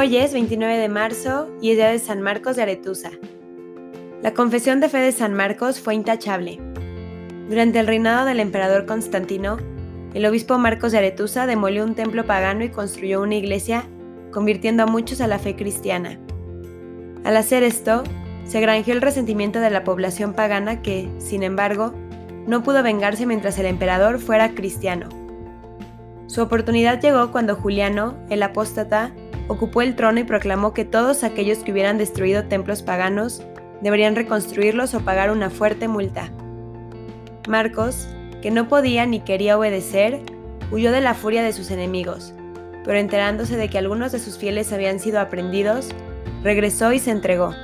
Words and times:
Hoy 0.00 0.16
es 0.16 0.32
29 0.32 0.78
de 0.78 0.88
marzo 0.88 1.50
y 1.60 1.70
es 1.72 1.76
día 1.76 1.88
de 1.88 1.98
San 1.98 2.22
Marcos 2.22 2.54
de 2.54 2.62
Aretusa. 2.62 3.10
La 4.22 4.32
confesión 4.32 4.78
de 4.78 4.88
fe 4.88 4.98
de 4.98 5.10
San 5.10 5.34
Marcos 5.34 5.80
fue 5.80 5.96
intachable. 5.96 6.60
Durante 7.48 7.80
el 7.80 7.88
reinado 7.88 8.24
del 8.24 8.38
emperador 8.38 8.86
Constantino, 8.86 9.56
el 10.14 10.24
obispo 10.24 10.56
Marcos 10.56 10.92
de 10.92 10.98
Aretusa 10.98 11.48
demolió 11.48 11.82
un 11.82 11.96
templo 11.96 12.24
pagano 12.24 12.62
y 12.62 12.68
construyó 12.68 13.20
una 13.20 13.34
iglesia, 13.34 13.86
convirtiendo 14.30 14.84
a 14.84 14.86
muchos 14.86 15.20
a 15.20 15.26
la 15.26 15.40
fe 15.40 15.56
cristiana. 15.56 16.20
Al 17.24 17.36
hacer 17.36 17.64
esto, 17.64 18.04
se 18.44 18.60
granjeó 18.60 18.94
el 18.94 19.02
resentimiento 19.02 19.58
de 19.58 19.70
la 19.70 19.82
población 19.82 20.32
pagana 20.32 20.80
que, 20.80 21.10
sin 21.18 21.42
embargo, 21.42 21.92
no 22.46 22.62
pudo 22.62 22.84
vengarse 22.84 23.26
mientras 23.26 23.58
el 23.58 23.66
emperador 23.66 24.20
fuera 24.20 24.54
cristiano. 24.54 25.08
Su 26.28 26.40
oportunidad 26.40 27.00
llegó 27.00 27.32
cuando 27.32 27.56
Juliano, 27.56 28.14
el 28.30 28.44
apóstata, 28.44 29.12
ocupó 29.48 29.82
el 29.82 29.96
trono 29.96 30.20
y 30.20 30.24
proclamó 30.24 30.72
que 30.72 30.84
todos 30.84 31.24
aquellos 31.24 31.58
que 31.58 31.72
hubieran 31.72 31.98
destruido 31.98 32.44
templos 32.44 32.82
paganos 32.82 33.42
deberían 33.80 34.14
reconstruirlos 34.14 34.94
o 34.94 35.00
pagar 35.00 35.30
una 35.30 35.50
fuerte 35.50 35.88
multa. 35.88 36.30
Marcos, 37.48 38.08
que 38.42 38.50
no 38.50 38.68
podía 38.68 39.06
ni 39.06 39.20
quería 39.20 39.58
obedecer, 39.58 40.20
huyó 40.70 40.92
de 40.92 41.00
la 41.00 41.14
furia 41.14 41.42
de 41.42 41.52
sus 41.52 41.70
enemigos, 41.70 42.34
pero 42.84 42.98
enterándose 42.98 43.56
de 43.56 43.68
que 43.68 43.78
algunos 43.78 44.12
de 44.12 44.18
sus 44.18 44.38
fieles 44.38 44.72
habían 44.72 45.00
sido 45.00 45.20
aprendidos, 45.20 45.90
regresó 46.42 46.92
y 46.92 46.98
se 46.98 47.10
entregó. 47.10 47.54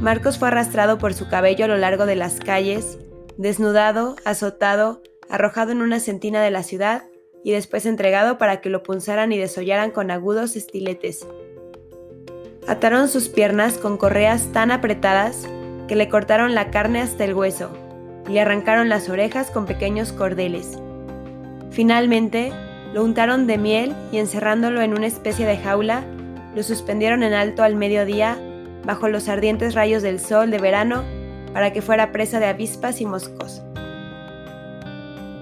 Marcos 0.00 0.38
fue 0.38 0.48
arrastrado 0.48 0.98
por 0.98 1.14
su 1.14 1.28
cabello 1.28 1.64
a 1.64 1.68
lo 1.68 1.76
largo 1.76 2.06
de 2.06 2.16
las 2.16 2.40
calles, 2.40 2.98
desnudado, 3.38 4.16
azotado, 4.24 5.02
arrojado 5.30 5.72
en 5.72 5.80
una 5.80 6.00
sentina 6.00 6.42
de 6.42 6.50
la 6.50 6.62
ciudad 6.62 7.04
y 7.44 7.52
después 7.52 7.86
entregado 7.86 8.38
para 8.38 8.60
que 8.60 8.70
lo 8.70 8.82
punzaran 8.82 9.30
y 9.30 9.38
desollaran 9.38 9.92
con 9.92 10.10
agudos 10.10 10.56
estiletes. 10.56 11.26
Ataron 12.66 13.08
sus 13.08 13.28
piernas 13.28 13.76
con 13.76 13.98
correas 13.98 14.50
tan 14.52 14.70
apretadas 14.70 15.46
que 15.86 15.94
le 15.94 16.08
cortaron 16.08 16.54
la 16.54 16.70
carne 16.70 17.02
hasta 17.02 17.24
el 17.24 17.34
hueso 17.34 17.70
y 18.26 18.32
le 18.32 18.40
arrancaron 18.40 18.88
las 18.88 19.10
orejas 19.10 19.50
con 19.50 19.66
pequeños 19.66 20.12
cordeles. 20.12 20.78
Finalmente, 21.70 22.52
lo 22.94 23.04
untaron 23.04 23.46
de 23.46 23.58
miel 23.58 23.94
y 24.10 24.18
encerrándolo 24.18 24.80
en 24.80 24.96
una 24.96 25.06
especie 25.06 25.44
de 25.44 25.58
jaula, 25.58 26.02
lo 26.54 26.62
suspendieron 26.62 27.22
en 27.22 27.34
alto 27.34 27.62
al 27.62 27.76
mediodía 27.76 28.38
bajo 28.86 29.08
los 29.08 29.28
ardientes 29.28 29.74
rayos 29.74 30.02
del 30.02 30.18
sol 30.18 30.50
de 30.50 30.58
verano 30.58 31.04
para 31.52 31.74
que 31.74 31.82
fuera 31.82 32.10
presa 32.12 32.40
de 32.40 32.46
avispas 32.46 33.02
y 33.02 33.06
moscos. 33.06 33.62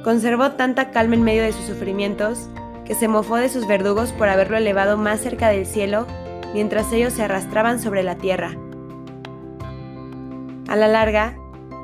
Conservó 0.05 0.53
tanta 0.53 0.91
calma 0.91 1.15
en 1.15 1.23
medio 1.23 1.43
de 1.43 1.53
sus 1.53 1.65
sufrimientos 1.67 2.49
que 2.85 2.95
se 2.95 3.07
mofó 3.07 3.37
de 3.37 3.49
sus 3.49 3.69
verdugos 3.69 4.13
por 4.13 4.29
haberlo 4.29 4.57
elevado 4.57 4.99
más 4.99 5.21
cerca 5.21 5.49
del 5.49 5.65
cielo 5.65 6.07
mientras 6.53 6.93
ellos 6.93 7.13
se 7.13 7.23
arrastraban 7.23 7.81
sobre 7.81 8.03
la 8.03 8.17
tierra. 8.17 8.57
A 10.69 10.77
la 10.77 10.89
larga, 10.89 11.37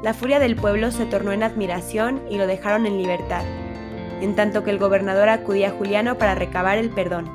la 0.02 0.14
furia 0.14 0.38
del 0.38 0.56
pueblo 0.56 0.90
se 0.90 1.06
tornó 1.06 1.32
en 1.32 1.42
admiración 1.42 2.20
y 2.30 2.38
lo 2.38 2.46
dejaron 2.46 2.86
en 2.86 2.98
libertad, 2.98 3.44
en 4.20 4.34
tanto 4.34 4.64
que 4.64 4.70
el 4.70 4.78
gobernador 4.78 5.28
acudía 5.28 5.68
a 5.68 5.72
Juliano 5.72 6.18
para 6.18 6.34
recabar 6.34 6.78
el 6.78 6.90
perdón. 6.90 7.30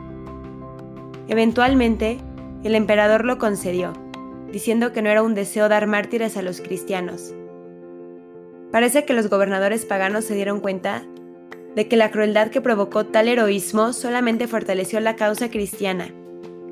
Eventualmente, 1.27 2.19
el 2.63 2.75
emperador 2.75 3.25
lo 3.25 3.37
concedió, 3.37 3.93
diciendo 4.51 4.91
que 4.93 5.01
no 5.01 5.09
era 5.09 5.23
un 5.23 5.33
deseo 5.33 5.69
dar 5.69 5.87
mártires 5.87 6.37
a 6.37 6.41
los 6.41 6.61
cristianos, 6.61 7.33
Parece 8.73 9.05
que 9.05 9.13
los 9.13 9.29
gobernadores 9.29 9.85
paganos 9.85 10.25
se 10.25 10.33
dieron 10.33 10.59
cuenta 10.59 11.03
de 11.75 11.87
que 11.87 11.95
la 11.95 12.09
crueldad 12.09 12.47
que 12.47 12.59
provocó 12.59 13.05
tal 13.05 13.27
heroísmo 13.27 13.93
solamente 13.93 14.47
fortaleció 14.47 14.99
la 14.99 15.15
causa 15.15 15.51
cristiana 15.51 16.07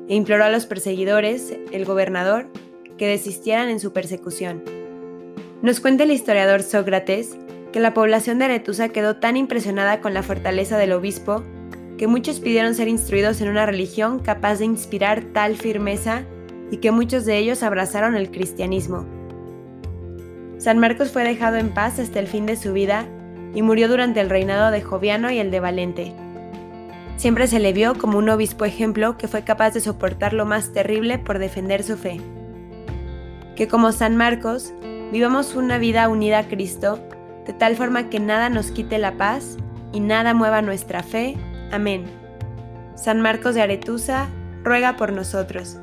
e 0.08 0.16
imploró 0.16 0.42
a 0.42 0.50
los 0.50 0.66
perseguidores, 0.66 1.56
el 1.70 1.84
gobernador, 1.84 2.48
que 2.98 3.06
desistieran 3.06 3.68
en 3.68 3.78
su 3.78 3.92
persecución. 3.92 4.64
Nos 5.62 5.78
cuenta 5.78 6.02
el 6.02 6.10
historiador 6.10 6.64
Sócrates 6.64 7.36
que 7.72 7.78
la 7.78 7.94
población 7.94 8.40
de 8.40 8.46
Aretusa 8.46 8.88
quedó 8.88 9.18
tan 9.18 9.36
impresionada 9.36 10.00
con 10.00 10.12
la 10.12 10.24
fortaleza 10.24 10.76
del 10.78 10.94
obispo 10.94 11.44
que 11.98 12.08
muchos 12.08 12.40
pidieron 12.40 12.74
ser 12.74 12.88
instruidos 12.88 13.40
en 13.40 13.48
una 13.48 13.64
religión 13.64 14.18
capaz 14.18 14.56
de 14.56 14.64
inspirar 14.64 15.22
tal 15.32 15.56
firmeza 15.56 16.24
y 16.72 16.78
que 16.78 16.90
muchos 16.90 17.24
de 17.26 17.38
ellos 17.38 17.62
abrazaron 17.62 18.16
el 18.16 18.32
cristianismo. 18.32 19.21
San 20.62 20.78
Marcos 20.78 21.10
fue 21.10 21.24
dejado 21.24 21.56
en 21.56 21.70
paz 21.70 21.98
hasta 21.98 22.20
el 22.20 22.28
fin 22.28 22.46
de 22.46 22.54
su 22.54 22.72
vida 22.72 23.04
y 23.52 23.62
murió 23.62 23.88
durante 23.88 24.20
el 24.20 24.30
reinado 24.30 24.70
de 24.70 24.80
Joviano 24.80 25.28
y 25.28 25.40
el 25.40 25.50
de 25.50 25.58
Valente. 25.58 26.12
Siempre 27.16 27.48
se 27.48 27.58
le 27.58 27.72
vio 27.72 27.98
como 27.98 28.16
un 28.16 28.28
obispo 28.28 28.64
ejemplo 28.64 29.18
que 29.18 29.26
fue 29.26 29.42
capaz 29.42 29.72
de 29.74 29.80
soportar 29.80 30.34
lo 30.34 30.46
más 30.46 30.72
terrible 30.72 31.18
por 31.18 31.40
defender 31.40 31.82
su 31.82 31.96
fe. 31.96 32.20
Que 33.56 33.66
como 33.66 33.90
San 33.90 34.16
Marcos, 34.16 34.72
vivamos 35.10 35.56
una 35.56 35.78
vida 35.78 36.08
unida 36.08 36.38
a 36.38 36.46
Cristo, 36.46 37.00
de 37.44 37.54
tal 37.54 37.74
forma 37.74 38.08
que 38.08 38.20
nada 38.20 38.48
nos 38.48 38.70
quite 38.70 38.98
la 38.98 39.16
paz 39.16 39.56
y 39.92 39.98
nada 39.98 40.32
mueva 40.32 40.62
nuestra 40.62 41.02
fe. 41.02 41.36
Amén. 41.72 42.04
San 42.94 43.20
Marcos 43.20 43.56
de 43.56 43.62
Aretusa, 43.62 44.28
ruega 44.62 44.96
por 44.96 45.12
nosotros. 45.12 45.80